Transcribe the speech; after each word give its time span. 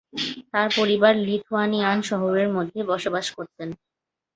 তার 0.51 0.67
পরিবার 0.77 1.13
লিথুয়ানিয়ান 1.25 1.97
শহর 2.09 2.35
মধ্যে 2.55 2.79
বসবাস 2.91 3.25
করতেন। 3.37 3.69